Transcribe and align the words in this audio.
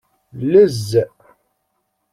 Llez. 0.41 0.89